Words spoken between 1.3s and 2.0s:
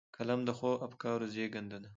زېږنده ده